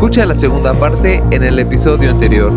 [0.00, 2.50] Escucha la segunda parte en el episodio anterior.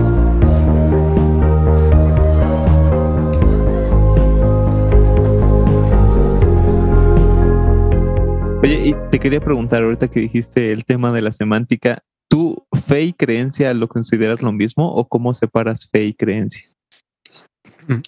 [8.63, 13.01] Oye, y te quería preguntar ahorita que dijiste el tema de la semántica, ¿tú fe
[13.01, 16.71] y creencia lo consideras lo mismo o cómo separas fe y creencia?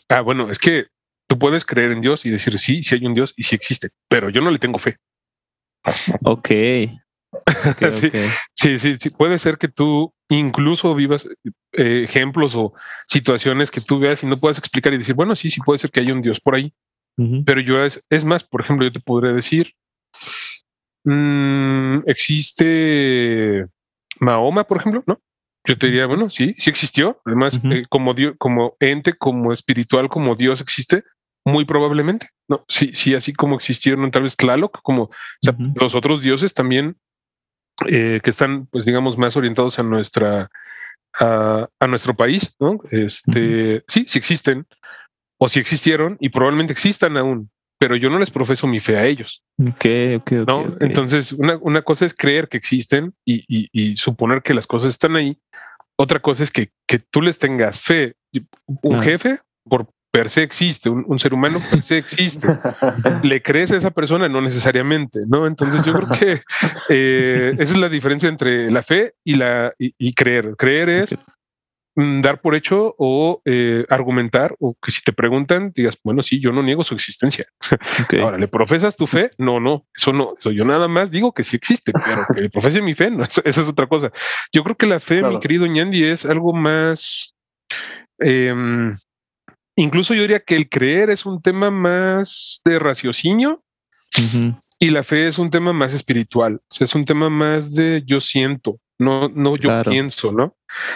[0.08, 0.86] Ah, bueno, es que
[1.27, 3.90] tú puedes creer en Dios y decir sí, sí hay un Dios y sí existe,
[4.08, 4.95] pero yo no le tengo fe.
[6.23, 6.52] Ok.
[7.91, 8.12] sí,
[8.53, 11.26] sí, sí, sí, puede ser que tú incluso vivas
[11.73, 12.73] eh, ejemplos o
[13.05, 15.91] situaciones que tú veas y no puedas explicar y decir, bueno, sí, sí puede ser
[15.91, 16.73] que haya un Dios por ahí,
[17.45, 19.73] pero yo es, es más, por ejemplo, yo te podría decir,
[21.05, 23.65] Mm, existe
[24.20, 25.21] Mahoma, por ejemplo, ¿no?
[25.67, 27.21] Yo te diría, bueno, sí, sí existió.
[27.26, 31.04] Además, eh, como, Dios, como ente, como espiritual, como Dios existe,
[31.43, 32.65] muy probablemente, ¿no?
[32.67, 35.09] Sí, sí, así como existieron tal vez Tlaloc, como
[35.76, 36.98] los otros dioses también
[37.88, 40.49] eh, que están, pues digamos, más orientados a nuestra,
[41.20, 42.79] a, nuestro país, ¿no?
[42.91, 44.65] Este, sí, sí existen,
[45.37, 49.05] o si existieron y probablemente existan aún, pero yo no les profeso mi fe a
[49.05, 49.43] ellos.
[49.59, 49.85] Ok,
[50.17, 50.76] ok, ¿no?
[50.79, 54.89] Entonces, una, una, cosa es creer que existen y, y, y, suponer que las cosas
[54.89, 55.37] están ahí.
[55.98, 58.15] Otra cosa es que, que tú les tengas fe.
[58.82, 62.48] Un jefe, por per se existe, un, ser humano per se existe.
[63.24, 65.47] Le crees a esa persona, no necesariamente, ¿no?
[65.47, 66.41] Entonces yo creo que
[66.90, 70.56] eh, esa es la diferencia entre la fe y la y, creer.
[70.57, 71.16] Creer es
[71.97, 76.41] Mm, dar por hecho o eh, argumentar o que si te preguntan digas, bueno, sí,
[76.41, 77.47] yo no niego su existencia.
[78.22, 79.31] Ahora, ¿le profesas tu fe?
[79.38, 82.50] No, no, eso no, eso yo nada más digo que sí existe, pero que le
[82.50, 84.12] profese mi fe, no, esa es otra cosa.
[84.52, 87.34] Yo creo que la fe, mi querido Ñandi, es algo más,
[88.19, 88.97] em,
[89.75, 93.63] incluso yo diría que el creer es un tema más de raciocinio
[94.79, 98.01] y la fe es un tema más espiritual, o sea, es un tema más de
[98.06, 100.45] yo siento, no, no yo pienso, ¿no?
[100.45, 100.56] O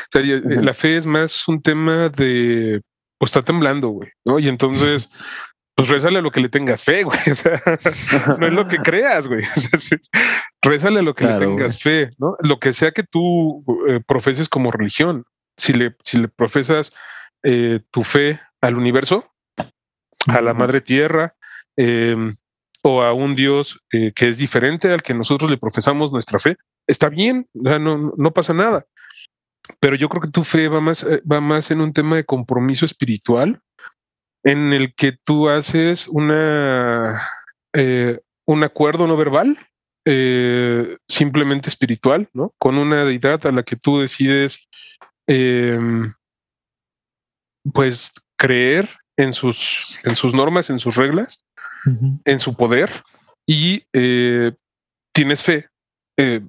[0.10, 2.82] sea, la fe es más un tema de,
[3.18, 4.40] pues está temblando, güey, ¿no?
[4.40, 5.10] Y entonces,
[5.76, 7.20] pues rézale a lo que le tengas fe, güey.
[7.32, 7.62] O sea,
[8.38, 9.44] no es lo que creas, güey.
[10.62, 12.36] rézale a lo que le tengas fe, ¿no?
[12.40, 15.26] Lo que sea que tú eh, profeses como religión.
[15.58, 16.94] Si le, si le profesas
[17.44, 19.26] eh, tu fe al universo,
[20.28, 21.36] a la madre tierra,
[21.76, 22.36] em,
[22.84, 26.58] o a un Dios eh, que es diferente al que nosotros le profesamos nuestra fe,
[26.88, 28.86] está bien, no, no pasa nada.
[29.80, 32.26] Pero yo creo que tu fe va más, eh, va más en un tema de
[32.26, 33.62] compromiso espiritual,
[34.44, 37.28] en el que tú haces una,
[37.74, 39.58] eh, un acuerdo no verbal,
[40.06, 42.52] eh, simplemente espiritual, ¿no?
[42.58, 44.68] Con una deidad a la que tú decides,
[45.28, 46.14] em,
[47.74, 51.44] pues, creer en sus, en sus normas, en sus reglas,
[52.26, 52.90] en su poder,
[53.46, 53.84] y
[55.14, 55.70] tienes fe
[56.20, 56.42] eh,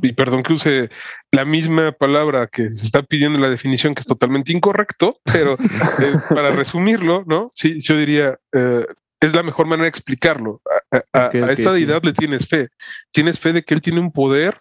[0.00, 0.90] y perdón que use
[1.32, 5.54] la misma palabra que se está pidiendo en la definición, que es totalmente incorrecto, pero
[5.54, 5.58] eh,
[6.28, 7.50] para resumirlo, ¿no?
[7.52, 8.86] Sí, yo diría, eh,
[9.20, 10.62] es la mejor manera de explicarlo.
[11.12, 12.68] A, esta deidad le tienes fe.
[13.12, 14.56] Tienes fe de que él tiene un poder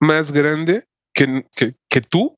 [0.00, 2.35] más grande que, que, que tú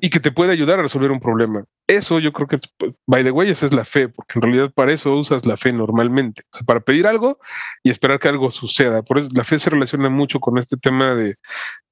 [0.00, 1.64] y que te puede ayudar a resolver un problema.
[1.86, 2.58] Eso yo creo que,
[3.06, 5.72] by the way, esa es la fe, porque en realidad para eso usas la fe
[5.72, 7.38] normalmente, para pedir algo
[7.82, 9.02] y esperar que algo suceda.
[9.02, 11.36] Por eso la fe se relaciona mucho con este tema de,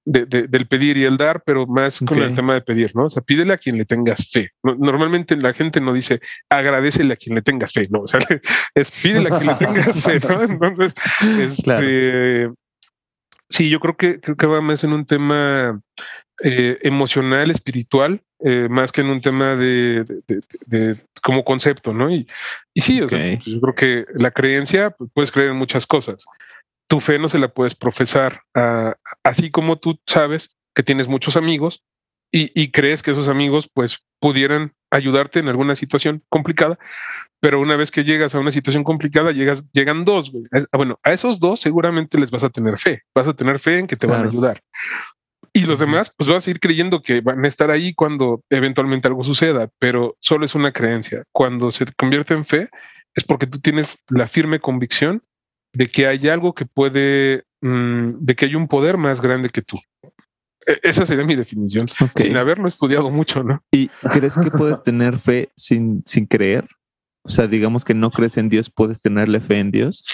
[0.05, 3.07] del pedir y el dar, pero más con el tema de pedir, ¿no?
[3.07, 4.51] O sea, pídele a quien le tengas fe.
[4.63, 6.21] normalmente la gente no dice
[6.51, 8.21] agradecele a quien le tengas fe, no, o sea,
[8.75, 10.43] es pídele a quien le tengas fe, ¿no?
[10.69, 10.95] Entonces,
[11.41, 12.51] este,
[13.49, 15.81] sí, yo creo que creo que va más en un tema
[16.43, 20.05] eh, emocional, espiritual, eh, más que en un tema de,
[21.23, 22.11] como concepto, ¿no?
[22.11, 22.27] Y,
[22.75, 26.25] y sí, yo creo que la creencia, pues, puedes creer en muchas cosas.
[26.89, 28.43] Tu fe no se la puedes profesar,
[29.23, 31.83] así como tú sabes que tienes muchos amigos
[32.37, 36.81] y, crees que esos amigos, pues, pudieran ayudarte en alguna situación complicada,
[37.39, 40.33] pero una vez que llegas a una situación complicada, llegas, llegan dos,
[40.73, 43.87] Bueno, a esos dos seguramente les vas a tener fe, vas a tener fe en
[43.87, 44.61] que te van a ayudar.
[45.57, 49.07] Y los demás, pues vas a ir creyendo que van a estar ahí cuando eventualmente
[49.07, 51.23] algo suceda, pero solo es una creencia.
[51.31, 52.69] Cuando se convierte en fe,
[53.15, 55.23] es porque tú tienes la firme convicción
[55.73, 59.63] de que hay algo que puede, mm, de que hay un poder más grande que
[59.63, 59.79] tú.
[60.67, 61.87] E, esa sería mi definición,
[62.17, 63.63] sin haberlo estudiado mucho, ¿no?
[63.71, 66.67] ¿Y crees que puedes tener fe sin, sin creer?
[67.23, 70.05] O sea, digamos que no crees en Dios, ¿puedes tenerle fe en Dios?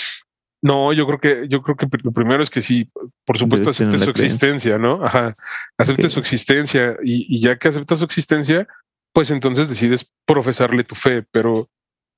[0.62, 2.90] No, yo creo que, yo creo que lo primero es que sí,
[3.24, 5.04] por supuesto, acepte su existencia, ¿no?
[5.04, 5.34] Ajá,
[5.78, 8.68] acepte su existencia y, ya que aceptas su existencia,
[9.14, 11.68] pues entonces decides profesarle tu fe, pero,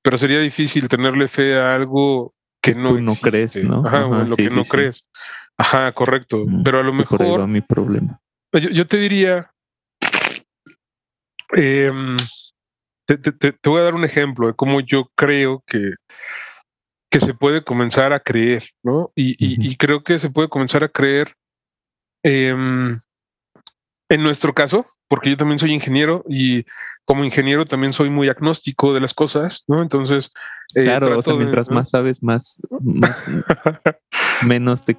[0.03, 3.85] pero sería difícil tenerle fe a algo que, no, no crees, ¿no?
[3.85, 5.05] Ajá, lo que no crees.
[5.57, 6.43] Ajá, correcto.
[6.45, 7.47] Mm, pero a lo mejor.
[7.47, 8.19] mi problema.
[8.51, 9.51] Yo, yo te diría,
[11.55, 12.17] em,
[13.05, 15.93] te- te- te voy a dar un ejemplo de cómo yo creo que,
[17.13, 19.11] que se puede comenzar a creer, ¿no?
[19.15, 21.35] Y, y- y creo que se puede comenzar a creer
[22.23, 22.99] em,
[24.09, 26.65] en nuestro caso, porque yo también soy ingeniero y
[27.05, 29.81] como ingeniero también soy muy agnóstico de las cosas, ¿no?
[29.83, 30.31] Entonces,
[30.75, 33.25] eh, Claro, o sea, mientras más sabes, más, más
[34.45, 34.97] menos te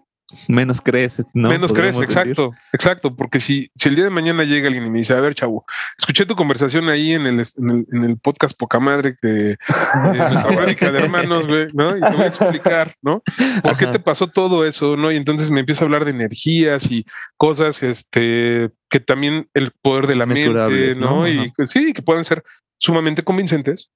[0.48, 1.48] menos crees, ¿no?
[1.48, 2.04] Menos crees, decir.
[2.04, 5.20] exacto, exacto, porque si, si el día de mañana llega alguien y me dice, a
[5.20, 5.64] ver, chavo,
[5.98, 9.56] escuché tu conversación ahí en el, en el, en el podcast Poca Madre de, de
[10.92, 11.96] de hermanos, güey, ¿no?
[11.96, 13.22] Y te voy a explicar, ¿no?
[13.62, 15.12] ¿Por qué te pasó todo eso, no?
[15.12, 17.04] Y entonces me empieza a hablar de energías y
[17.36, 21.20] cosas, este, que también el poder de la mente, ¿no?
[21.20, 21.28] ¿no?
[21.28, 22.42] Y que sí, que pueden ser
[22.78, 23.90] sumamente convincentes.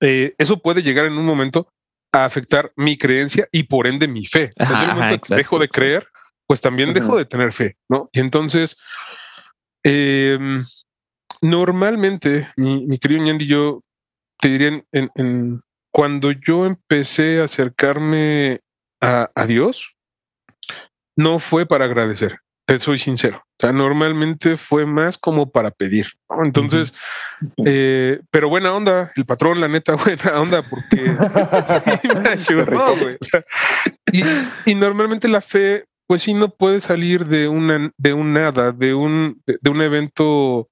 [0.00, 1.68] Eh, eso puede llegar en un momento
[2.12, 4.50] a afectar mi creencia y por ende mi fe.
[4.56, 6.06] En el momento dejo de creer,
[6.46, 7.00] pues también Ajá.
[7.00, 8.08] dejo de tener fe, ¿no?
[8.12, 8.76] Y entonces,
[9.82, 10.62] em,
[11.40, 13.82] normalmente, mi, mi querido Ñandi, yo
[14.40, 15.60] te diría, en, en- en-
[15.90, 18.60] cuando yo empecé a acercarme
[19.00, 19.92] a, a Dios,
[21.16, 23.42] no fue para agradecer, te soy sincero.
[23.62, 26.08] O sea, normalmente fue más como para pedir.
[26.28, 26.44] ¿no?
[26.44, 26.92] Entonces,
[27.64, 30.96] eh, pero buena onda, el patrón, la neta, buena onda, porque
[32.02, 33.14] sí me ayudó, güey.
[33.14, 33.44] O sea,
[34.10, 34.24] y,
[34.68, 38.94] y normalmente la fe, pues sí, no puede salir de una, de un nada, de
[38.94, 40.68] un, de, de un evento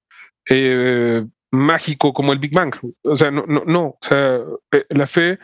[0.48, 2.74] eh, mágico como el Big Bang.
[3.04, 3.82] O sea, no, no, no.
[3.84, 4.40] O sea,
[4.72, 5.38] eh, la fe,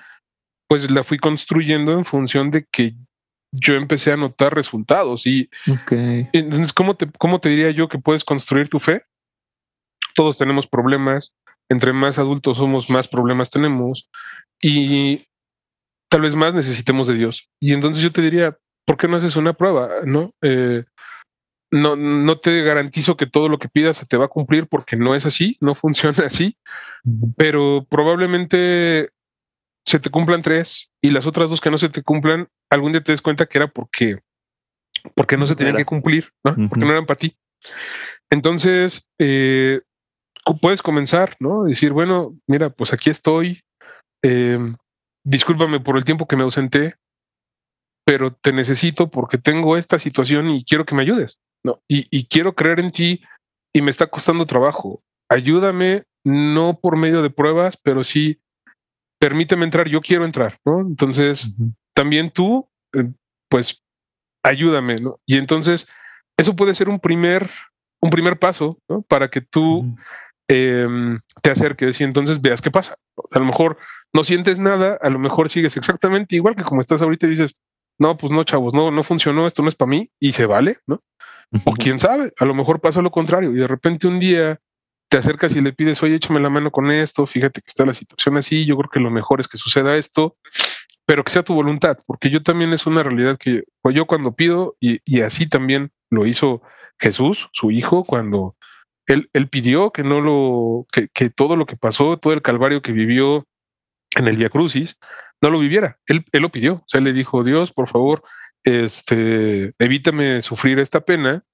[0.68, 2.96] pues la fui construyendo en función de que
[3.52, 5.48] yo empecé a notar resultados y
[6.32, 9.04] entonces, ¿cómo te, ¿cómo te diría yo que puedes construir tu fe?
[10.14, 11.32] Todos tenemos problemas.
[11.68, 14.08] Entre más adultos somos, más problemas tenemos.
[14.60, 15.26] Y
[16.08, 17.48] tal vez más necesitemos de Dios.
[17.60, 19.90] Y entonces yo te diría, ¿por qué no haces una prueba?
[20.04, 20.32] ¿No?
[20.42, 20.84] Eh,
[21.70, 24.96] no, no te garantizo que todo lo que pidas se te va a cumplir porque
[24.96, 26.56] no es así, no funciona así,
[27.36, 29.10] pero probablemente
[29.86, 33.02] se te cumplan tres y las otras dos que no se te cumplan, algún día
[33.02, 34.20] te des cuenta que era porque,
[35.14, 35.82] porque no se tenían Era.
[35.84, 36.56] que cumplir, ¿no?
[36.68, 37.36] Porque no eran para ti.
[38.30, 39.80] Entonces, eh,
[40.60, 41.64] puedes comenzar, ¿no?
[41.64, 43.62] Decir, bueno, mira, pues aquí estoy.
[44.24, 44.58] eh,
[45.24, 46.94] discúlpame por el tiempo que me ausenté,
[48.04, 51.80] pero te necesito porque tengo esta situación y quiero que me ayudes, ¿no?
[51.88, 53.22] Y, y quiero creer en ti
[53.74, 55.02] y me está costando trabajo.
[55.28, 58.40] Ayúdame, no por medio de pruebas, pero sí,
[59.18, 60.80] permíteme entrar, yo quiero entrar, ¿no?
[60.80, 61.54] Entonces,
[61.94, 63.10] también tú, eh,
[63.48, 63.82] pues,
[64.42, 65.20] ayúdame, ¿no?
[65.26, 65.88] Y entonces,
[66.36, 67.50] eso puede ser un primer,
[68.00, 69.02] un primer paso, ¿no?
[69.02, 69.96] Para que tú
[70.48, 72.96] em, te acerques y entonces veas qué pasa.
[73.30, 73.78] A lo mejor
[74.12, 77.60] no sientes nada, a lo mejor sigues exactamente igual que como estás ahorita y dices,
[77.98, 80.78] no, pues no, chavos, no, no funcionó, esto no es para mí y se vale,
[80.86, 81.02] ¿no?
[81.64, 84.60] O quién sabe, a lo mejor pasa lo contrario y de repente un día
[85.08, 87.94] te acercas y le pides, oye, échame la mano con esto, fíjate que está la
[87.94, 90.34] situación así, yo creo que lo mejor es que suceda esto,
[91.06, 94.32] pero que sea tu voluntad, porque yo también es una realidad que pues yo cuando
[94.34, 96.62] pido, y, y así también lo hizo
[96.98, 98.56] Jesús, su hijo, cuando
[99.06, 102.82] él, él pidió que no lo, que, que todo lo que pasó, todo el calvario
[102.82, 103.46] que vivió
[104.16, 104.96] en el Via Crucis,
[105.40, 105.98] no lo viviera.
[106.06, 106.74] Él, él lo pidió.
[106.74, 108.22] O sea, él le dijo, Dios, por favor,
[108.64, 111.44] este, evítame sufrir esta pena,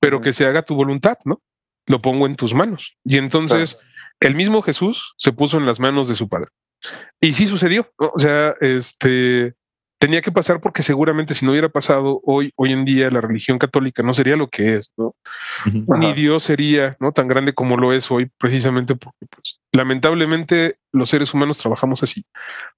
[0.00, 1.40] pero que se haga tu voluntad, ¿no?
[1.86, 2.96] Lo pongo en tus manos.
[3.04, 3.78] Y entonces
[4.20, 6.48] el mismo Jesús se puso en las manos de su padre.
[7.20, 8.10] Y sí sucedió, ¿no?
[8.14, 9.54] O sea, este
[9.98, 13.58] tenía que pasar porque seguramente si no hubiera pasado hoy, hoy en día la religión
[13.58, 14.92] católica no sería lo que es.
[15.64, 16.12] Ni.
[16.12, 17.12] Dios sería, ¿no?
[17.12, 22.24] Tan grande como lo es hoy, precisamente porque, pues, lamentablemente los seres humanos trabajamos así.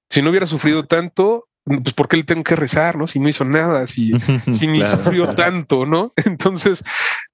[0.08, 1.48] Si no hubiera sufrido tanto,
[1.82, 3.06] pues, ¿por qué le tengo que rezar, no?
[3.06, 4.12] Si no hizo nada, si,
[4.52, 5.34] si ni Claro, sufrió claro.
[5.34, 6.12] tanto, ¿no?
[6.24, 6.82] Entonces,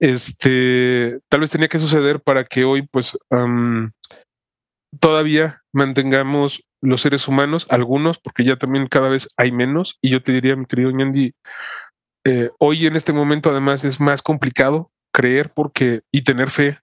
[0.00, 3.16] este, tal vez tenía que suceder para que hoy, pues,
[5.00, 10.22] todavía mantengamos los seres humanos, algunos, porque ya también cada vez hay menos, y yo
[10.22, 11.34] te diría, mi querido Ñandi,
[12.26, 16.78] eh, hoy en este momento además es más complicado creer porque y tener fe,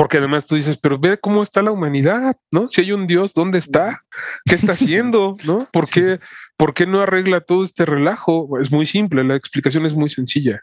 [0.00, 2.70] porque además tú dices, pero ve cómo está la humanidad, ¿no?
[2.70, 3.98] Si hay un Dios, ¿dónde está?
[4.46, 5.36] ¿Qué está haciendo?
[5.44, 5.68] ¿No?
[5.70, 5.92] ¿Por Sí.
[5.92, 6.20] qué,
[6.56, 8.58] ¿por qué no arregla todo este relajo?
[8.62, 10.62] Es muy simple, la explicación es muy sencilla.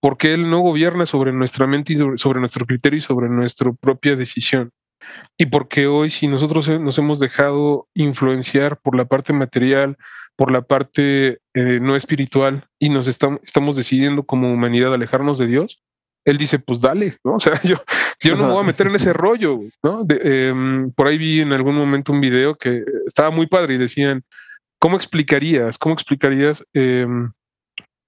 [0.00, 3.72] Porque Él no gobierna sobre nuestra mente y sobre, sobre nuestro criterio y sobre nuestra
[3.74, 4.72] propia decisión.
[5.38, 9.98] Y porque hoy, si nosotros nos hemos dejado influenciar por la parte material,
[10.34, 15.46] por la parte eh, no espiritual, y nos estamos, estamos decidiendo como humanidad alejarnos de
[15.46, 15.80] Dios,
[16.24, 17.34] Él dice, pues dale, ¿no?
[17.34, 17.76] O sea, yo,
[18.20, 20.04] yo no me voy a meter en ese rollo, ¿no?
[20.04, 23.78] De, em, por ahí vi en algún momento un video que estaba muy padre y
[23.78, 24.24] decían,
[24.78, 27.32] ¿cómo explicarías, cómo explicarías em,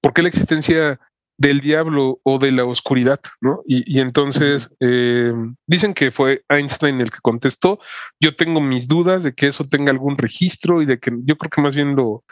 [0.00, 1.00] por qué la existencia
[1.38, 3.62] del diablo o de la oscuridad, ¿no?
[3.66, 5.32] Y, entonces eh,
[5.66, 7.78] dicen que fue Einstein el que contestó.
[8.20, 11.50] Yo tengo mis dudas de que eso tenga algún registro y de que yo creo
[11.50, 12.06] que más bien lo...
[12.06, 12.24] O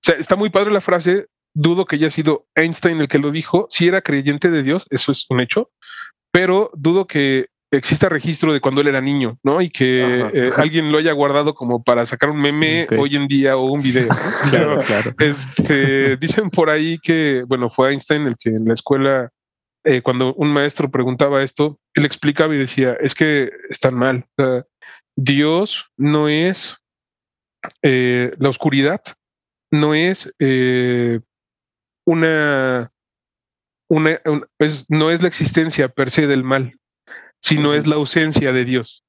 [0.00, 3.66] sea, está muy padre la frase, dudo que haya sido Einstein el que lo dijo.
[3.70, 5.70] Si era creyente de Dios, eso es un hecho,
[6.32, 9.62] pero dudo que exista registro de cuando él era niño, ¿no?
[9.62, 13.56] Y que eh, alguien lo haya guardado como para sacar un meme hoy en día
[13.56, 14.08] o un video.
[14.50, 15.14] claro, claro.
[15.18, 19.30] Este, dicen por ahí que, bueno, fue Einstein el que en la escuela,
[19.84, 24.26] eh, cuando un maestro preguntaba esto, él explicaba y decía, es que están mal.
[25.16, 26.76] Dios no es
[27.82, 29.00] eh, la oscuridad,
[29.70, 30.34] no es
[32.06, 32.92] una,
[33.88, 34.20] una,
[34.88, 36.78] no es la existencia per se del mal,
[37.40, 39.04] sino es la ausencia de Dios.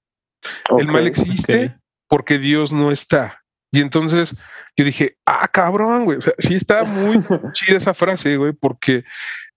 [0.77, 3.43] el mal existe porque Dios no está.
[3.71, 4.35] Y entonces
[4.77, 6.17] yo dije, ah, cabrón, güey.
[6.17, 7.23] O sea, sí está muy
[7.53, 9.03] chida esa frase, güey, porque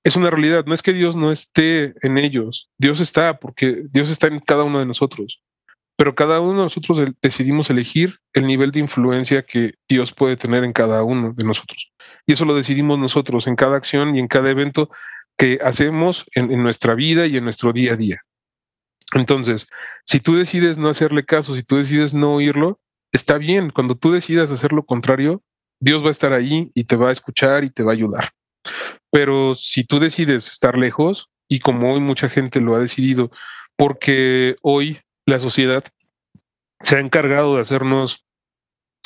[0.04, 0.64] es una realidad.
[0.66, 2.70] No es que Dios no esté en ellos.
[2.78, 5.42] Dios está porque Dios está en cada uno de nosotros.
[5.96, 10.62] Pero cada uno de nosotros decidimos elegir el nivel de influencia que Dios puede tener
[10.64, 11.90] en cada uno de nosotros.
[12.26, 14.90] Y eso lo decidimos nosotros en cada acción y en cada evento
[15.38, 18.20] que hacemos en nuestra vida y en nuestro día a día.
[19.14, 19.68] Entonces,
[20.04, 22.80] si tú decides no hacerle caso, si tú decides no oírlo,
[23.12, 23.70] está bien.
[23.70, 25.42] Cuando tú decidas hacer lo contrario,
[25.80, 28.30] Dios va a estar ahí y te va a escuchar y te va a ayudar.
[29.10, 33.30] Pero si tú decides estar lejos, y como hoy mucha gente lo ha decidido,
[33.76, 35.84] porque hoy la sociedad
[36.80, 38.24] se ha encargado de hacernos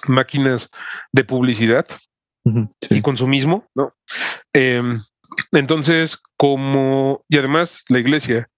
[0.06, 0.70] máquinas
[1.12, 1.86] de publicidad
[2.88, 3.94] y consumismo, ¿no?
[4.52, 5.00] Em,
[5.52, 8.48] entonces, como, y además la iglesia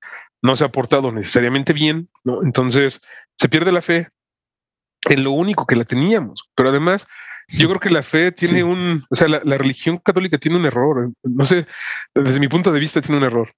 [0.41, 2.43] no se ha portado necesariamente bien, ¿no?
[2.43, 3.01] Entonces
[3.37, 4.09] se pierde la fe
[5.09, 7.07] en lo único que la teníamos, pero además
[7.49, 11.11] yo creo que la fe tiene un, o sea, la, religión católica tiene un error,
[11.23, 11.67] no sé,
[12.15, 13.53] desde mi punto de vista tiene un error,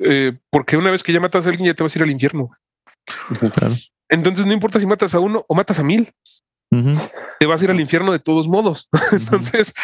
[0.00, 2.10] eh, porque una vez que ya matas a alguien ya te vas a ir al
[2.10, 2.50] infierno.
[4.08, 6.12] Entonces no importa si matas a uno o matas a mil,
[7.38, 8.88] te vas a ir al infierno de todos modos.
[9.12, 9.74] Entonces,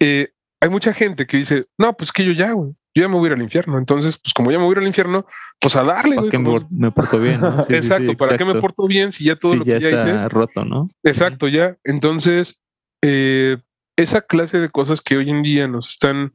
[0.00, 3.14] eh, hay mucha gente que dice, no, pues que yo ya, güey, yo ya me
[3.14, 3.78] voy a ir al infierno.
[3.78, 5.26] Entonces, pues como ya me voy a ir al infierno,
[5.58, 6.16] pues a darle.
[6.16, 7.40] ¿Para qué me, porto bien?
[7.68, 10.88] exacto, ¿para qué me porto bien si ya todo lo que ya, está roto, ¿no?
[11.02, 11.76] Exacto, ya.
[11.84, 12.62] Entonces,
[13.02, 13.58] eh,
[13.96, 16.34] esa clase de cosas que hoy en día nos están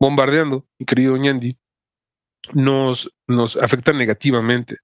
[0.00, 1.58] bombardeando, mi querido Ñandi,
[2.52, 4.78] nos, nos afectan negativamente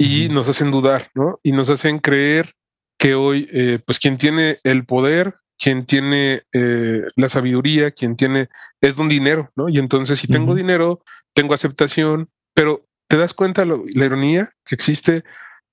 [0.00, 1.40] y nos hacen dudar, ¿no?
[1.42, 2.54] Y nos hacen creer
[2.98, 8.48] que hoy, eh, pues quien tiene el poder quien tiene eh, la sabiduría, quien tiene,
[8.80, 9.68] es don dinero, ¿no?
[9.68, 11.04] Y entonces si tengo dinero,
[11.34, 15.22] tengo aceptación, pero te das cuenta la ironía que existe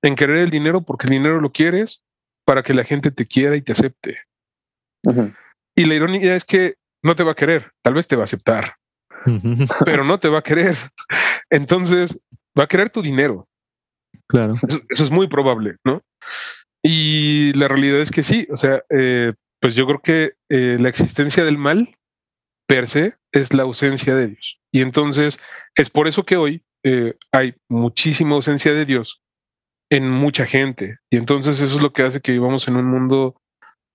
[0.02, 2.04] en querer el dinero porque el dinero lo quieres
[2.46, 4.20] para que la gente te quiera y te acepte.
[5.74, 8.26] Y la ironía es que no te va a querer, tal vez te va a
[8.26, 8.76] aceptar,
[9.86, 10.76] pero no te va a querer.
[11.50, 12.20] Entonces
[12.60, 13.48] va a querer tu dinero.
[14.28, 14.56] Claro.
[14.90, 16.02] Eso, es muy probable, ¿no?
[16.84, 20.90] Y la realidad es que sí, o sea, eh, pues yo creo que eh, la
[20.90, 21.96] existencia del mal
[22.68, 24.60] per se es la ausencia de Dios.
[24.72, 25.40] Y entonces
[25.76, 29.22] es por eso que hoy eh, hay muchísima ausencia de Dios
[29.90, 30.98] en mucha gente.
[31.10, 33.36] Y entonces eso es lo que hace que vivamos en un mundo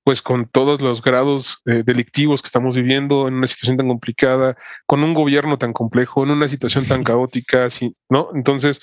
[0.05, 4.57] pues con todos los grados eh, delictivos que estamos viviendo, en una situación tan complicada,
[4.87, 7.69] con un gobierno tan complejo, en una situación tan caótica,
[8.11, 8.31] ¿no?
[8.35, 8.81] Entonces,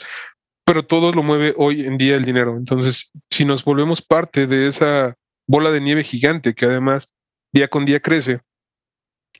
[0.70, 2.56] pero todo lo mueve hoy en día el dinero.
[2.56, 5.16] Entonces, si nos volvemos parte de esa
[5.48, 7.12] bola de nieve gigante que además
[7.52, 8.42] día con día crece.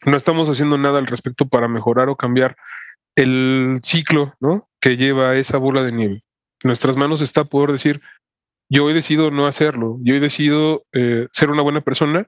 [0.08, 2.58] No estamos haciendo nada al respecto para mejorar o cambiar
[3.16, 4.68] el ciclo ¿no?
[4.82, 6.24] que lleva esa bola de nieve.
[6.64, 8.02] En nuestras manos está poder decir,
[8.68, 12.26] yo he decidido no hacerlo, yo he decidido eh, ser una buena persona,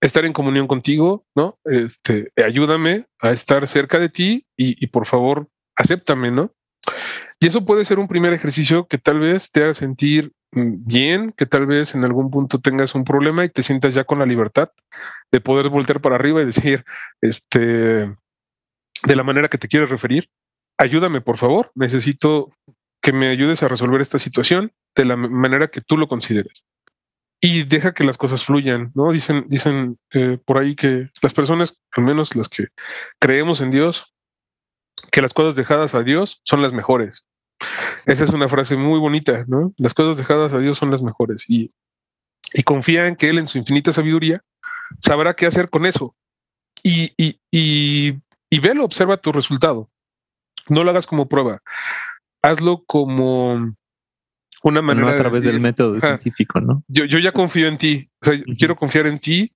[0.00, 1.60] estar en comunión contigo, ¿no?
[1.66, 6.52] Este, ayúdame a estar cerca de ti y, y por favor, acéptame, ¿no?
[7.40, 11.32] Y eso puede ser un primer ejercicio que tal vez te haga sentir mm, bien,
[11.36, 14.26] que tal vez en algún punto tengas un problema y te sientas ya con la
[14.26, 14.70] libertad
[15.30, 16.84] de poder voltear para arriba y decir,
[17.20, 17.48] este,
[19.04, 20.28] de la manera que te quieres referir,
[20.78, 22.52] ayúdame por favor, necesito
[23.02, 26.64] que me ayudes a resolver esta situación de la manera que tú lo consideres.
[27.40, 29.12] Y deja que las cosas fluyan, ¿no?
[29.12, 32.68] Dicen, dicen eh, por ahí que las personas, al menos las que
[33.20, 34.13] creemos en Dios,
[35.10, 37.26] que las cosas dejadas a Dios son las mejores.
[38.06, 39.72] Esa es una frase muy bonita, ¿no?
[39.76, 41.70] Las cosas dejadas a Dios son las mejores y,
[42.52, 44.42] y confía en que Él en su infinita sabiduría
[45.00, 46.14] sabrá qué hacer con eso.
[46.82, 48.20] Y, y, y,
[48.50, 49.90] y velo, observa tu resultado.
[50.68, 51.62] No lo hagas como prueba.
[52.42, 53.74] Hazlo como
[54.62, 55.06] una manera.
[55.06, 56.82] No a través del método científico, ¿no?
[56.88, 58.10] Yo, yo ya confío en ti.
[58.20, 59.52] O sea, quiero confiar en ti.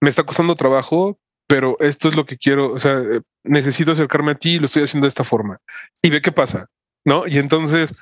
[0.00, 1.18] Me está costando trabajo,
[1.52, 4.64] pero esto es lo que quiero, o sea, eh, necesito acercarme a ti y lo
[4.64, 5.58] estoy haciendo de esta forma.
[6.00, 6.70] Y ve qué pasa,
[7.04, 7.26] ¿no?
[7.26, 7.92] Y entonces,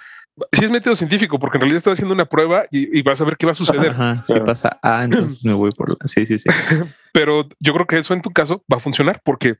[0.52, 3.37] si es método científico, porque en realidad estás haciendo una prueba y, vas a ver
[3.37, 3.90] qué va a suceder.
[3.90, 5.97] Ajá, si pasa, ah, entonces me voy por la...
[6.04, 6.49] Sí, sí, sí.
[7.12, 9.57] pero yo creo que eso en tu caso va a funcionar porque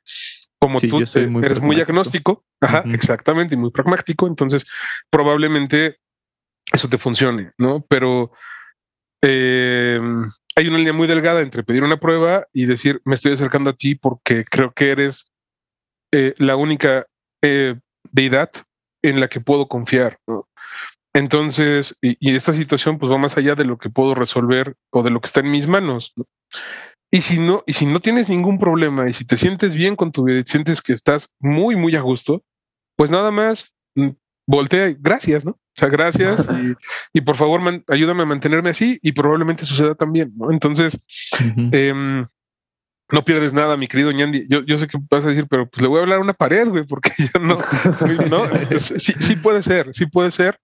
[0.61, 1.03] como tú
[1.43, 4.67] eres muy agnóstico, ajá, exactamente, y muy pragmático, entonces
[5.11, 5.97] probablemente
[6.73, 7.85] eso te funcione, ¿no?
[7.89, 8.31] Pero
[9.21, 10.01] eh,
[10.61, 13.73] hay una línea muy delgada entre pedir una prueba y decir, me estoy acercando a
[13.73, 15.33] ti porque creo que eres
[16.13, 17.07] eh, la única
[17.43, 17.77] eh,
[18.13, 18.51] deidad
[19.03, 20.19] en la que puedo confiar.
[21.15, 25.11] Entonces, y, esta situación pues va más allá de lo que puedo resolver o de
[25.11, 26.13] lo que está en mis manos.
[27.11, 30.13] Y si no, y si no tienes ningún problema y si te sientes bien con
[30.13, 32.43] tu vida y sientes que estás muy, muy a gusto,
[32.97, 34.11] pues nada más mm,
[34.51, 35.53] voltea y gracias, ¿no?
[35.53, 36.47] O sea, gracias
[37.13, 40.51] y, por favor ayúdame a mantenerme así y probablemente suceda también, ¿no?
[40.51, 40.99] Entonces,
[41.73, 42.27] em,
[43.13, 44.47] no pierdes nada, mi querido Ñandi.
[44.49, 46.33] Yo, yo sé que vas a decir, pero pues le voy a hablar a una
[46.33, 47.59] pared, güey, porque ya no,
[48.29, 50.59] no sí, sí puede ser, sí puede ser,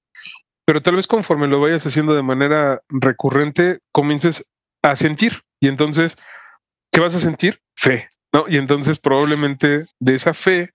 [0.64, 4.50] pero tal vez conforme lo vayas haciendo de manera recurrente, comiences
[4.83, 6.19] a sentir y entonces,
[6.90, 7.61] ¿qué vas a sentir?
[7.76, 8.47] Fe, ¿no?
[8.49, 10.71] Y entonces probablemente de esa fe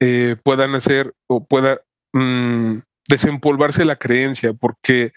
[0.00, 1.80] eh, puedan hacer o pueda
[2.14, 2.78] mm,
[3.08, 5.12] desempolvarse la creencia, porque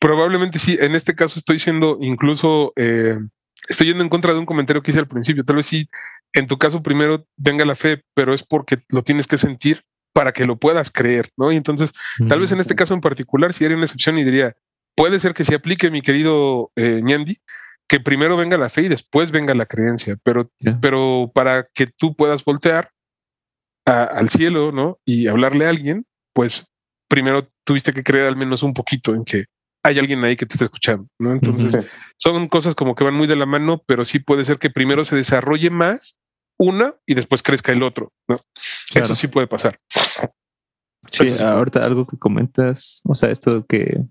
[0.00, 3.18] probablemente sí, en este caso estoy siendo incluso, eh,
[3.68, 5.88] estoy yendo en contra de un comentario que hice al principio, tal vez sí,
[6.32, 10.32] en tu caso primero venga la fe, pero es porque lo tienes que sentir para
[10.32, 11.52] que lo puedas creer, ¿no?
[11.52, 11.92] Y entonces,
[12.28, 14.54] tal vez en este caso en particular, si haría una excepción y diría,
[14.96, 17.40] puede ser que se aplique, mi querido eh, Ñandi,
[17.88, 20.50] que primero venga la fe y después venga la creencia, pero,
[20.80, 22.90] pero para que tú puedas voltear
[23.84, 24.98] al cielo, ¿no?
[25.04, 26.70] Y hablarle a alguien, pues
[27.08, 29.46] primero tuviste que creer al menos un poquito en que
[29.82, 31.32] hay alguien ahí que te está escuchando, ¿no?
[31.32, 31.86] Entonces,
[32.16, 35.04] son cosas como que van muy de la mano, pero sí puede ser que primero
[35.04, 36.20] se desarrolle más
[36.58, 38.36] una y después crezca el otro, ¿no?
[38.94, 39.78] Eso sí puede pasar.
[41.10, 44.02] Sí, ahorita algo que comentas, o sea, esto que,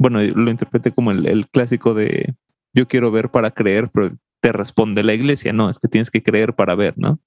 [0.00, 2.34] bueno, lo interpreté como el, clásico de
[2.74, 6.22] yo quiero ver para creer, pero te responde la iglesia, no, es que tienes que
[6.22, 7.20] creer para ver, ¿no?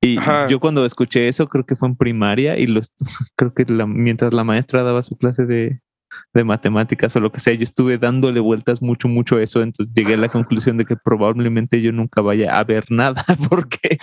[0.00, 0.18] Y
[0.48, 2.92] yo cuando escuché eso, creo que fue en primaria y los,
[3.36, 5.80] creo que mientras la maestra daba su clase de,
[6.32, 9.94] de matemáticas o lo que sea, yo estuve dándole vueltas mucho, mucho a eso, entonces
[9.94, 13.98] llegué a la conclusión de que probablemente yo nunca vaya a ver nada, porque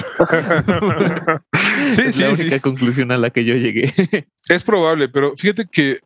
[1.91, 3.93] sí, es la única conclusión a la que yo llegué.
[4.49, 5.99] Es probable, pero fíjate que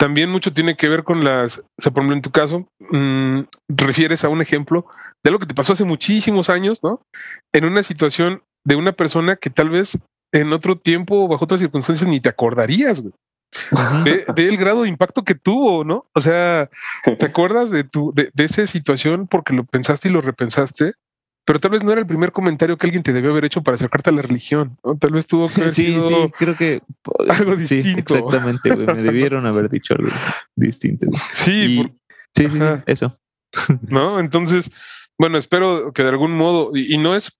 [0.00, 3.40] también mucho tiene que ver con las, o sea, por ejemplo, en tu caso, mm,
[3.68, 4.86] refieres a un ejemplo
[5.22, 7.02] de lo que te pasó hace muchísimos años, ¿no?
[7.52, 9.98] En una situación de una persona que tal vez
[10.32, 13.12] en otro tiempo, bajo otras circunstancias, ni te acordarías, güey.
[14.04, 16.06] Ve, el grado de impacto que tuvo, ¿no?
[16.14, 16.70] O sea,
[17.04, 20.94] ¿te acuerdas de tu, de, esa situación porque lo pensaste y lo repensaste?
[21.44, 23.74] Pero tal vez no era el primer comentario que alguien te debió haber hecho para
[23.74, 24.96] acercarte a la religión, ¿no?
[24.96, 26.82] Tal vez tuvo que haber sí, sí, creo que
[27.28, 27.98] algo distinto.
[27.98, 28.86] exactamente, güey.
[28.86, 30.10] Me debieron haber dicho algo
[30.54, 31.06] distinto.
[31.32, 31.90] Sí,
[32.36, 33.18] sí, sí, eso.
[33.88, 34.20] ¿No?
[34.20, 34.70] Entonces,
[35.18, 37.38] bueno, espero que de algún modo, y, no es,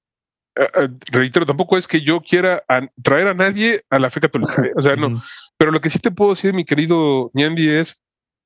[0.57, 2.65] eh, reitero, tampoco es que yo quiera
[3.03, 4.73] traer a nadie a la fe católica, ¿eh?
[4.77, 5.23] o sea, no,
[5.57, 8.03] pero lo que sí te puedo decir, mi querido Ñandi, es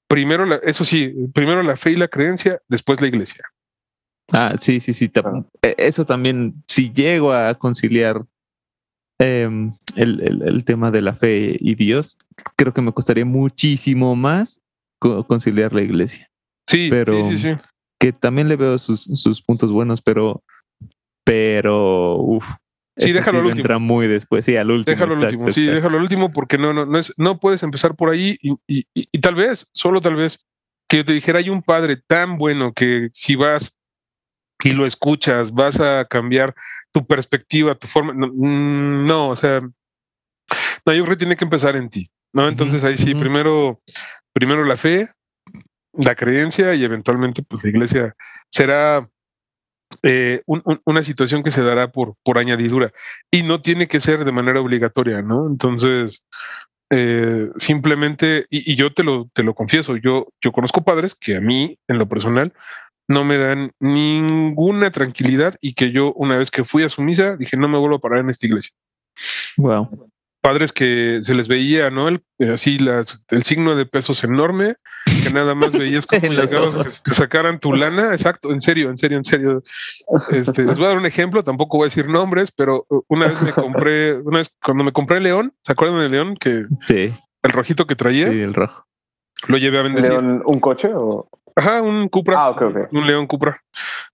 [0.08, 3.44] primero, la, eso sí, primero la fe y la creencia, después la iglesia.
[4.34, 5.10] Ah, sí, sí, sí.
[5.22, 5.42] Ah.
[5.62, 8.24] Eso también, si llego a conciliar
[9.18, 12.18] em, el, tema de la fe y Dios,
[12.56, 14.60] creo que me costaría muchísimo más
[14.98, 16.30] conciliar la iglesia.
[16.66, 17.60] Sí, pero, sí, sí, sí
[18.04, 20.42] que también le veo sus, sus puntos buenos, pero,
[21.24, 22.44] pero, uff.
[22.98, 23.62] Sí, déjalo al último.
[23.62, 24.94] Entra muy después, sí, al último.
[24.94, 27.96] Déjalo al último, sí, déjalo al último porque no, no, no, es, no puedes empezar
[27.96, 30.44] por ahí y, y, y, tal vez, solo tal vez,
[30.86, 33.74] que yo te dijera, hay un padre tan bueno que si vas
[34.64, 36.54] y lo escuchas, vas a cambiar
[36.90, 38.14] tu perspectiva, tu forma.
[38.14, 42.48] No, mm, no o sea, no, yo creo que tiene que empezar en ti, ¿no?
[42.48, 43.82] Entonces ahí sí, primero,
[44.32, 45.08] primero la fe,
[45.92, 48.16] la creencia y eventualmente pues la iglesia
[48.50, 49.08] será
[50.02, 52.92] eh, una situación que se dará por, por añadidura
[53.30, 55.46] y no tiene que ser de manera obligatoria, ¿no?
[55.46, 56.24] Entonces,
[56.90, 61.40] eh, simplemente, y, yo te lo, te lo confieso, yo, yo conozco padres que a
[61.40, 62.52] mí, en lo personal,
[63.08, 67.36] no me dan ninguna tranquilidad y que yo una vez que fui a su misa
[67.36, 68.72] dije no me vuelvo a parar en esta iglesia.
[69.56, 70.10] Wow
[70.44, 72.06] padres que se les veía, ¿no?
[72.06, 74.76] El, eh, así las, el signo de pesos enorme,
[75.22, 78.12] que nada más veías como llegabas que, sacaran tu lana.
[78.12, 79.62] Exacto, en serio, en serio, en serio.
[80.30, 83.28] Este, les voy a dar un ejemplo, tampoco voy a decir nombres, pero uh, una
[83.28, 86.36] vez me compré, una vez cuando me compré León, ¿se acuerdan de León?
[86.38, 87.14] Que sí.
[87.42, 88.30] El rojito que traía.
[88.30, 88.84] Sí, el rojo.
[89.48, 90.10] Lo llevé a bendecir.
[90.10, 91.26] ¿León un coche o?
[91.56, 92.36] Ajá, un Cupra.
[92.38, 92.56] Ah.
[92.90, 93.60] Un león Cupra.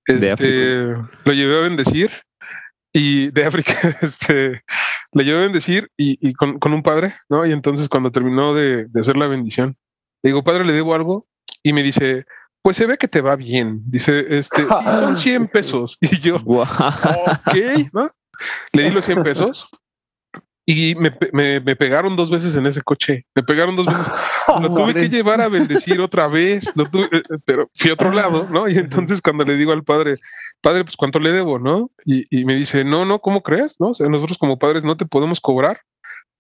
[0.07, 0.85] De Este,
[1.25, 2.11] lo llevé a bendecir
[2.93, 3.73] y de África,
[4.03, 4.63] este,
[5.13, 7.47] le llevé a bendecir y, y con, con un padre, ¿no?
[7.47, 9.77] Y entonces cuando terminó de, de hacer la bendición,
[10.23, 11.27] le digo, padre, ¿le debo algo?
[11.63, 12.27] Y me dice,
[12.63, 13.83] pues se ve que te va bien.
[13.87, 15.99] Dice, este, sí, son 100 pesos.
[16.01, 17.57] Y yo, ok,
[17.93, 18.11] ¿no?
[18.73, 19.69] Le di los 100 pesos
[20.67, 23.27] y me, me, me pegaron dos veces en ese coche.
[23.35, 24.07] Me pegaron dos veces.
[24.61, 28.11] Lo tuve que llevar a bendecir otra vez, lo tuve- eh, pero fui a otro
[28.13, 28.69] lado, ¿no?
[28.69, 30.15] Y entonces cuando le digo al padre,
[30.61, 31.91] padre, pues cuánto le debo, ¿no?
[32.05, 33.77] Y, y me dice, no, no, ¿cómo crees?
[33.79, 33.89] ¿No?
[33.91, 35.81] O sea, nosotros como padres no te podemos cobrar.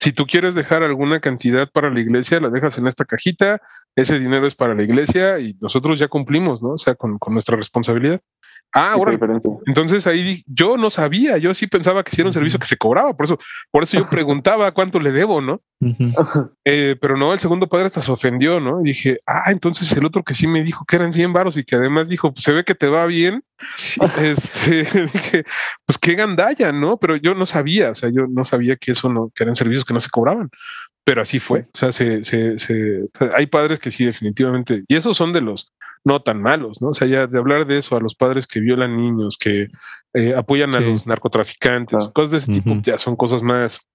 [0.00, 3.60] Si tú quieres dejar alguna cantidad para la iglesia, la dejas en esta cajita,
[3.94, 6.70] ese dinero es para la iglesia y nosotros ya cumplimos, ¿no?
[6.70, 8.20] O sea, con, con nuestra responsabilidad.
[8.72, 9.18] Ah, ahora,
[9.66, 12.76] entonces ahí yo no sabía, yo sí pensaba que sí era un servicio que se
[12.76, 13.38] cobraba, por eso,
[13.70, 15.60] por eso yo preguntaba cuánto le debo, ¿no?
[16.64, 18.80] Eh, pero no, el segundo padre hasta se ofendió, ¿no?
[18.80, 21.64] Y dije, ah, entonces el otro que sí me dijo que eran 100 varos y
[21.64, 23.42] que además dijo, pues se ve que te va bien.
[24.20, 25.44] Este, dije,
[25.84, 26.98] pues qué gandalla, ¿no?
[26.98, 29.84] Pero yo no sabía, o sea, yo no sabía que eso no, que eran servicios
[29.84, 30.50] que no se cobraban.
[31.04, 31.60] Pero así fue.
[31.60, 32.22] O sea, se,
[33.34, 34.84] hay padres que sí, definitivamente.
[34.86, 35.72] Y esos son de los
[36.04, 36.88] no tan malos, ¿no?
[36.88, 39.68] O sea, ya de hablar de eso a los padres que violan niños, que
[40.14, 43.86] eh, apoyan a los narcotraficantes, cosas de ese tipo, ya son cosas más,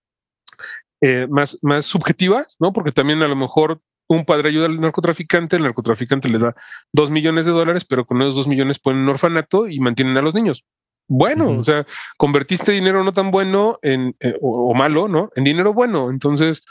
[1.02, 2.74] eh, más, más subjetivas, ¿no?
[2.74, 6.56] Porque también a lo mejor un padre ayuda al narcotraficante, el narcotraficante les da
[6.94, 10.22] dos millones de dólares, pero con esos dos millones ponen un orfanato y mantienen a
[10.22, 10.64] los niños.
[11.08, 11.86] Bueno, o sea,
[12.18, 15.30] convertiste dinero no tan bueno en, eh, o, o malo, ¿no?
[15.36, 16.10] En dinero bueno.
[16.10, 16.64] Entonces,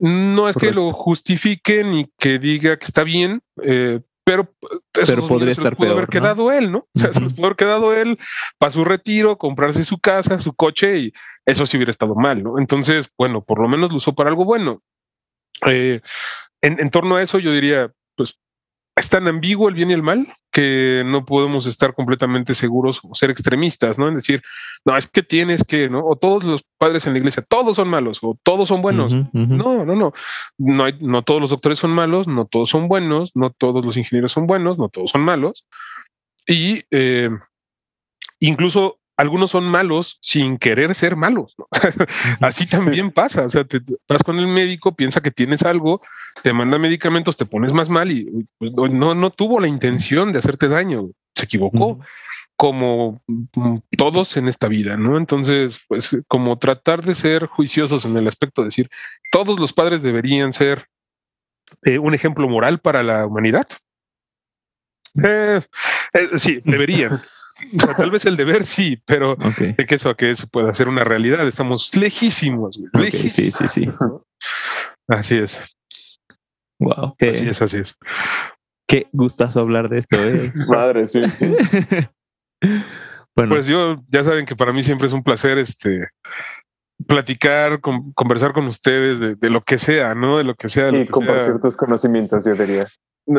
[0.00, 4.00] no es que lo justifique ni que diga que está bien, eh,
[4.36, 6.78] pero, dos podría millones se los estar pudo haber quedado él, ¿no?
[6.94, 8.18] O sea, se los pudo haber quedado él
[8.58, 11.12] para su retiro, comprarse su casa, su coche y
[11.46, 12.58] eso sí hubiera estado mal, ¿no?
[12.58, 14.82] Entonces, bueno, por lo menos lo usó para algo bueno.
[15.66, 16.00] Eh,
[16.60, 18.38] en, en torno a eso, yo diría, pues
[18.96, 23.14] es tan ambiguo el bien y el mal que no podemos estar completamente seguros o
[23.14, 24.06] ser extremistas, ¿no?
[24.08, 24.42] En decir,
[24.84, 26.04] no, es que tienes que, ¿no?
[26.06, 29.12] O todos los padres en la iglesia, todos son malos o todos son buenos.
[29.32, 30.12] No, no, no.
[30.58, 33.96] No, hay, no todos los doctores son malos, no todos son buenos, no todos los
[33.96, 35.64] ingenieros son buenos, no todos son malos.
[36.46, 37.30] Y eh,
[38.40, 41.54] incluso algunos son malos sin querer ser malos.
[41.56, 41.68] ¿no?
[42.40, 43.46] Así también pasa.
[43.46, 46.02] O sea, te vas con el médico, piensa que tienes algo,
[46.42, 50.40] te manda medicamentos, te pones más mal y pues, no, no, tuvo la intención de
[50.40, 52.00] hacerte daño, se equivocó
[52.56, 55.16] como mm, todos en esta vida, ¿no?
[55.16, 58.90] Entonces, pues como tratar de ser juiciosos en el aspecto de decir,
[59.30, 60.86] todos los padres deberían ser
[61.84, 63.66] eh, un ejemplo moral para la humanidad.
[65.22, 65.60] Eh,
[66.12, 67.22] eh, sí, deberían.
[67.76, 69.58] O sea, tal vez el deber sí, pero Ok.
[69.76, 73.54] de que eso a que eso pueda ser una realidad, estamos lejísimos, güey, Ok, lejísimos.
[73.56, 73.90] sí, sí, sí.
[75.08, 75.60] Así es,
[76.80, 77.14] Wow.
[77.20, 77.96] así es, así es.
[78.88, 80.52] qué gustazo hablar de esto, ¿eh?
[80.68, 81.20] Madre, sí.
[83.36, 86.08] bueno, Pues yo, ya saben que para mí siempre es un placer este
[87.06, 90.38] platicar, con- conversar con ustedes de, de lo que sea, ¿no?
[90.38, 90.84] De lo que sea.
[90.86, 91.60] de lo Y que compartir sea.
[91.60, 92.86] tus conocimientos, yo diría.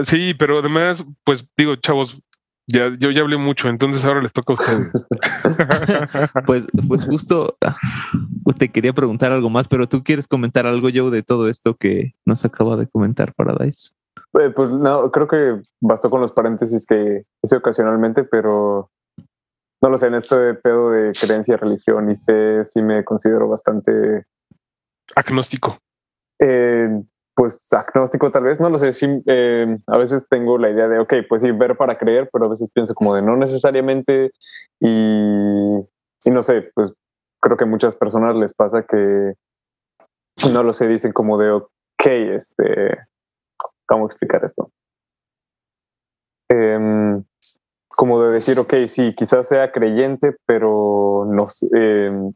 [0.03, 2.19] Sí, pero además, pues digo, chavos,
[2.67, 5.05] ya, yo ya hablé mucho, entonces ahora les toca a ustedes.
[6.45, 7.75] pues, pues justo ah,
[8.57, 12.13] te quería preguntar algo más, pero tú quieres comentar algo, Joe, de todo esto que
[12.25, 13.91] nos acaba de comentar Paradise.
[14.39, 18.89] Eh, Pues no, creo que bastó con los paréntesis que hice ocasionalmente, pero
[19.81, 24.25] no lo sé, en este pedo de creencia, religión y fe sí me considero bastante,
[25.15, 25.77] Agnóstico.
[26.39, 27.03] eh,
[27.35, 28.91] pues agnóstico tal vez, no lo sé,
[29.25, 32.49] eh, a veces tengo la idea de, ok, pues sí, ver para creer, pero a
[32.49, 34.31] veces pienso como de no necesariamente
[34.79, 35.77] y,
[36.25, 36.93] y no sé, pues
[37.41, 39.33] creo que a muchas personas les pasa que,
[40.51, 42.97] no lo sé, dicen como de, ok, este,
[43.85, 44.71] ¿cómo explicar esto?
[46.49, 47.23] Em,
[47.87, 52.33] como de decir, ok, sí, quizás sea creyente, pero no, sé, em,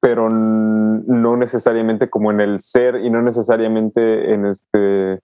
[0.00, 5.20] pero no necesariamente como en el ser y no necesariamente en este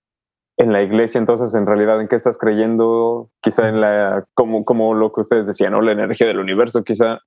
[0.58, 1.18] en la iglesia.
[1.18, 3.30] Entonces, en realidad, ¿en qué estás creyendo?
[3.40, 5.80] Quizá en la, como, como lo que ustedes decían, ¿no?
[5.80, 7.20] La energía del universo, quizá.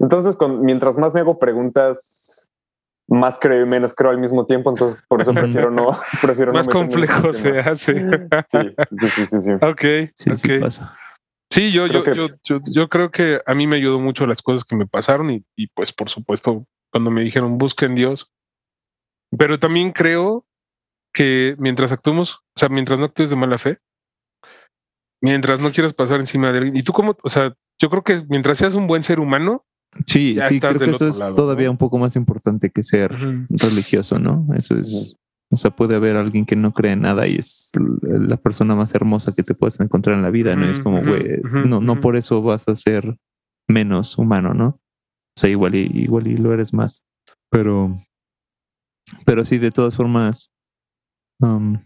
[0.00, 2.50] Entonces, con, mientras más me hago preguntas,
[3.06, 4.70] más creo y menos creo al mismo tiempo.
[4.70, 5.90] Entonces, por eso prefiero no.
[6.22, 8.00] Prefiero Más no complejo se hace.
[8.48, 8.58] Sí,
[8.98, 9.50] sí, sí, sí, sí.
[9.52, 10.38] ok, Sí, ok.
[10.38, 10.96] sí pasa.
[11.52, 14.26] Sí, yo, yo, Creo que- yo, yo, yo creo que a mí me ayudó mucho
[14.26, 18.30] las cosas que me pasaron y, y pues por supuesto cuando me dijeron busquen Dios.
[19.36, 20.44] Pero también creo
[21.12, 23.78] que mientras actuemos, o sea, mientras no actúes de mala fe,
[25.20, 28.24] mientras no quieras pasar encima de alguien, y tú como, o sea, yo creo que
[28.28, 29.64] mientras seas un buen ser humano,
[30.06, 31.72] Sí, Ya sí, estás creo que eso otro es lado, todavía ¿no?
[31.72, 33.10] un poco más importante que ser
[33.48, 34.46] religioso, ¿no?
[34.54, 35.16] Eso es
[35.52, 38.94] O sea, puede haber alguien que no cree en nada y es la persona más
[38.94, 40.66] hermosa que te puedes encontrar en la vida, ¿no?
[40.66, 43.16] Y es como, güey, no, no por eso vas a ser
[43.68, 44.80] menos humano, ¿no?
[45.36, 47.02] O sea, igual y, igual y lo eres más.
[47.50, 48.00] Pero,
[49.24, 50.52] pero sí, de todas formas,
[51.40, 51.84] um,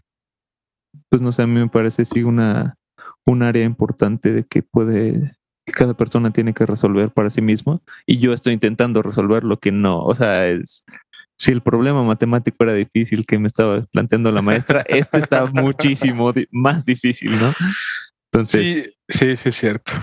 [1.09, 2.75] pues no sé, a mí me parece sí una,
[3.25, 5.33] un área importante de que puede,
[5.65, 7.81] que cada persona tiene que resolver para sí mismo.
[8.05, 10.03] Y yo estoy intentando resolver lo que no.
[10.03, 10.83] O sea, es,
[11.37, 16.31] si el problema matemático era difícil que me estaba planteando la maestra, este está muchísimo
[16.33, 17.53] di- más difícil, ¿no?
[18.31, 19.93] Entonces, Sí, sí, sí, es cierto.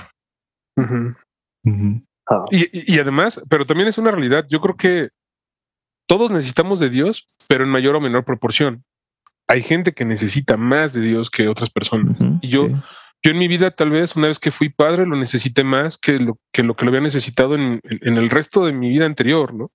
[2.29, 4.47] Ah, Y, y- y además, pero también es una realidad.
[4.49, 5.09] Yo creo que
[6.09, 8.85] todos necesitamos de Dios, pero en mayor o menor proporción.
[9.49, 12.17] Hay gente que necesita más de Dios que otras personas.
[12.43, 12.75] Y yo- sí.
[13.25, 16.19] Yo en mi vida, tal vez, una vez que fui padre, lo necesité más que
[16.19, 19.07] lo que lo, que lo había necesitado en, en- en el resto de mi vida
[19.07, 19.71] anterior, ¿no?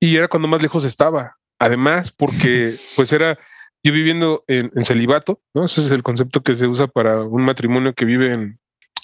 [0.00, 1.36] Y era cuando más lejos estaba.
[1.58, 3.38] Además, porque pues era
[3.82, 5.64] yo viviendo en, en celibato, ¿no?
[5.64, 8.58] Ese es el concepto que se usa para un matrimonio que vive en,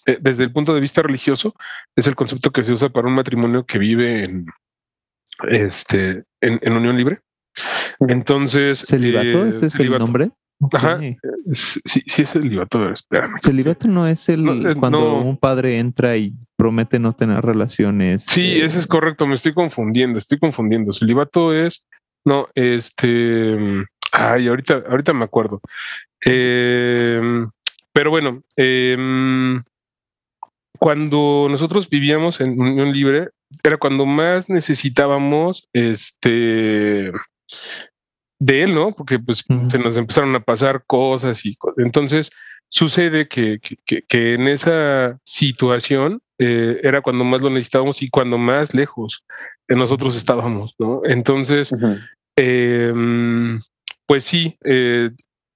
[0.07, 1.55] eh, desde el punto de vista religioso,
[1.97, 4.47] es el concepto que se usa para un matrimonio que vive en,
[5.49, 7.21] este, en, en unión libre.
[8.01, 9.47] Entonces, ¿Celibato?
[9.47, 10.05] eh, ¿Ese es celibato.
[10.05, 10.31] el nombre?
[10.73, 11.01] Ajá.
[11.53, 13.38] Sí, sí es celibato, ver, espérame.
[13.40, 15.23] Celibato no es el No, eh, cuando no.
[15.23, 18.25] un padre entra y promete no tener relaciones.
[18.25, 20.93] Sí, eh, ese es correcto, me estoy confundiendo, estoy confundiendo.
[20.93, 21.85] Celibato es,
[22.25, 23.57] no, este,
[24.12, 25.61] ay, ahorita, ahorita me acuerdo.
[26.23, 27.51] Em,
[27.93, 29.62] pero bueno, em,
[30.79, 33.29] cuando nosotros vivíamos en unión libre,
[33.62, 37.12] era cuando más necesitábamos, este,
[38.45, 38.93] de él, ¿no?
[38.93, 42.31] Porque pues se nos empezaron a pasar cosas y co- entonces
[42.71, 48.11] sucede que, que- que- que en esa situación eh, era cuando más lo necesitábamos y
[48.11, 49.23] cuando más lejos
[49.69, 51.01] de nosotros estábamos, ¿no?
[51.05, 51.73] Entonces,
[52.37, 52.93] eh,
[54.07, 55.11] pues sí, eh,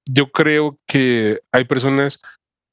[0.08, 2.20] yo creo que hay personas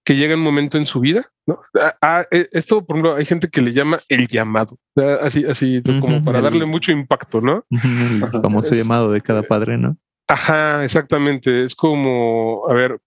[0.05, 1.59] que llegan un momento en su vida, ¿no?
[1.81, 4.77] Ah, ah, eh, esto, por ejemplo, hay gente que le llama el llamado,
[5.21, 7.65] así, así como para el- darle mucho impacto, ¿no?
[7.71, 9.97] el famoso Es- llamado de cada padre, ¿no?
[10.27, 11.63] Ajá, exactamente.
[11.63, 12.99] Es como, a ver,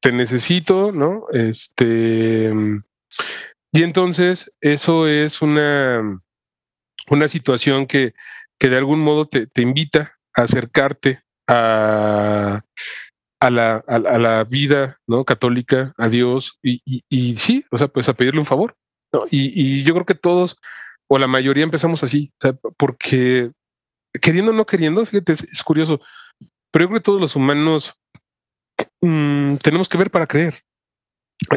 [0.00, 1.26] te necesito, ¿no?
[1.32, 2.52] Este.
[3.72, 6.20] Y entonces, eso es una,
[7.10, 8.14] una situación que,
[8.58, 12.62] que de algún modo te, te invita a acercarte a,
[13.40, 15.24] a, la, a, a la vida ¿no?
[15.24, 18.76] católica, a Dios, y, y, y sí, o sea, pues a pedirle un favor.
[19.12, 19.26] ¿no?
[19.30, 20.58] Y, y yo creo que todos,
[21.08, 23.50] o la mayoría, empezamos así, o sea, porque
[24.20, 26.00] queriendo o no queriendo, fíjate, es curioso,
[26.76, 27.94] pero yo creo que todos los humanos
[29.00, 30.62] mm, tenemos que ver para creer.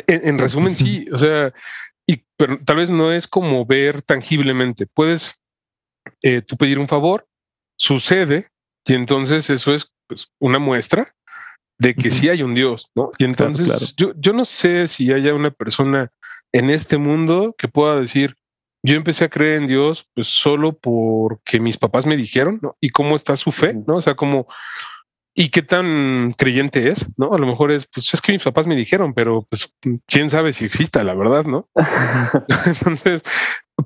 [0.08, 1.54] En, en resumen, sí, o sea,
[2.08, 4.88] y, pero tal vez no es como ver tangiblemente.
[4.88, 5.36] Puedes
[6.22, 7.28] eh, tú pedir un favor,
[7.78, 8.48] sucede,
[8.86, 11.14] y entonces eso es pues, una muestra
[11.78, 13.12] de que sí hay un Dios, ¿no?
[13.18, 13.86] Y entonces claro.
[13.98, 16.14] Yo, yo no sé si haya una persona
[16.54, 18.38] en este mundo que pueda decir,
[18.84, 22.78] yo empecé a creer en Dios pues solo porque mis papás me dijeron, ¿no?
[22.80, 23.74] Y cómo está su fe.
[23.86, 23.98] ¿no?
[23.98, 24.48] O sea, como,
[25.40, 27.34] y qué tan creyente es, ¿no?
[27.34, 29.74] A lo mejor es, pues es que mis papás me dijeron, pero pues
[30.06, 31.70] quién sabe si exista, la verdad, ¿no?
[32.66, 33.24] Entonces,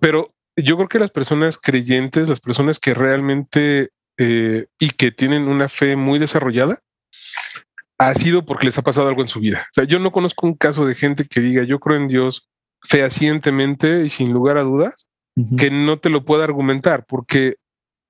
[0.01, 5.47] pero yo creo que las personas creyentes, las personas que realmente eh, y que tienen
[5.47, 6.81] una fe muy desarrollada,
[7.99, 9.67] ha sido porque les ha pasado algo en su vida.
[9.69, 12.49] O sea, yo no conozco un caso de gente que diga yo creo en Dios
[12.81, 15.05] fehacientemente y sin lugar a dudas,
[15.57, 17.57] que no te lo pueda argumentar, porque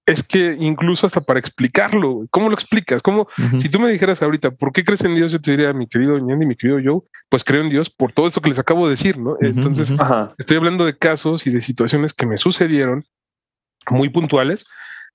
[0.05, 3.01] es que incluso hasta para explicarlo, ¿cómo lo explicas?
[3.01, 5.31] ¿Cómo, si tú me dijeras ahorita, ¿por qué crees en Dios?
[5.31, 8.27] Yo te diría, mi querido Ñandi, mi querido Joe, pues creo en Dios por todo
[8.27, 9.37] esto que les acabo de decir, ¿no?
[9.39, 9.93] Entonces.
[9.97, 10.33] Ajá.
[10.37, 13.05] estoy hablando de casos y de situaciones que me sucedieron
[13.89, 14.65] muy puntuales,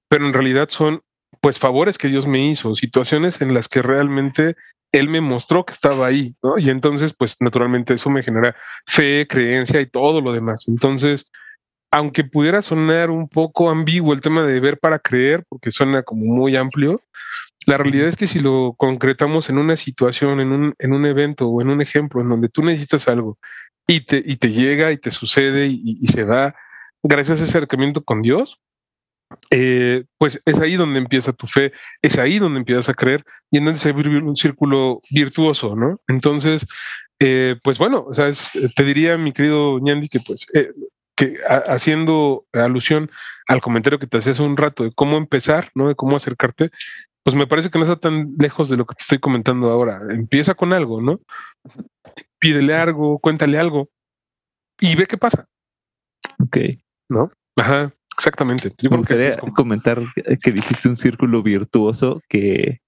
[0.08, 1.00] pero en realidad son
[1.40, 4.56] pues favores que Dios me hizo, situaciones en las que realmente
[4.92, 6.58] Él me mostró que estaba ahí, ¿no?
[6.58, 10.64] Y entonces, pues naturalmente eso me genera fe, creencia y todo lo demás.
[10.66, 11.30] Entonces,
[11.90, 16.24] aunque pudiera sonar un poco ambiguo el tema de ver para creer, porque suena como
[16.24, 17.00] muy amplio,
[17.66, 21.48] la realidad es que si lo concretamos en una situación, en un, en un evento
[21.48, 23.38] o en un ejemplo en donde tú necesitas algo
[23.86, 26.54] y te, y te llega y te sucede y, y se da
[27.02, 28.58] gracias a ese acercamiento con Dios,
[29.50, 31.72] eh, pues es ahí donde empieza tu fe,
[32.02, 36.00] es ahí donde empiezas a creer y entonces se vuelve un círculo virtuoso, ¿no?
[36.08, 36.66] Entonces,
[37.20, 40.70] eh, pues bueno, o sea, es- te diría, mi querido Ñandi, que pues eh,
[41.18, 43.10] que a- haciendo alusión
[43.48, 45.88] al comentario que te hacía hace un rato de cómo empezar, ¿no?
[45.88, 46.70] De cómo acercarte,
[47.24, 50.00] pues me parece que no está tan lejos de lo que te estoy comentando ahora.
[50.10, 51.20] Empieza con algo, ¿no?
[52.38, 53.88] Pídele algo, cuéntale algo
[54.80, 55.46] y ve qué pasa,
[56.40, 56.56] Ok.
[57.08, 57.30] ¿no?
[57.56, 58.72] Ajá, exactamente.
[58.78, 62.78] Yo Me gustaría es como- comentar que- que dijiste un círculo virtuoso que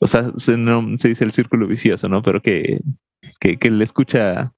[0.00, 2.20] o sea, se, no, se dice el círculo vicioso, ¿no?
[2.20, 2.80] Pero que,
[3.40, 4.52] que, que le escucha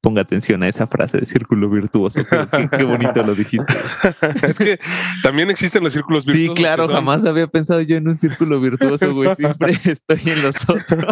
[0.00, 2.20] ponga atención a esa frase de círculo virtuoso.
[2.24, 3.72] Qué, qué bonito lo dijiste.
[4.42, 4.78] es que
[5.22, 6.56] también existen los círculos virtuosos.
[6.56, 9.34] Sí, claro, jamás había pensado yo en un círculo virtuoso, güey.
[9.34, 11.04] Siempre estoy en los otros.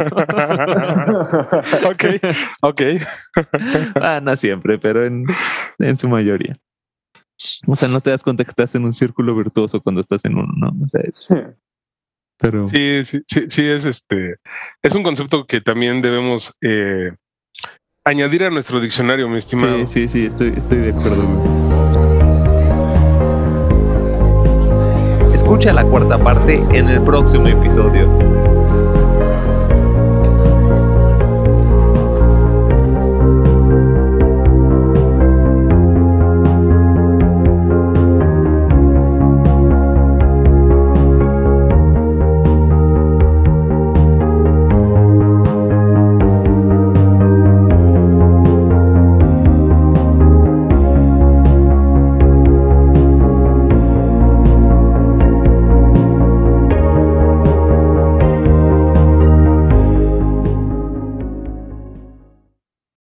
[1.85, 2.05] ok,
[2.61, 2.83] ok.
[3.97, 5.25] ah, no siempre, pero en,
[5.79, 6.57] en su mayoría.
[7.67, 10.37] O sea, no te das cuenta que estás en un círculo virtuoso cuando estás en
[10.37, 10.85] uno, ¿no?
[10.85, 11.29] O sea, es,
[12.39, 14.37] pero sí, sí, sí, sí, es este,
[14.83, 17.13] es un concepto que también debemos eh,
[18.07, 19.87] añadir a nuestro diccionario, mi estimado.
[19.87, 21.25] Sí, sí, sí, estoy, estoy de acuerdo.
[25.33, 28.54] Escucha la cuarta parte en el próximo episodio.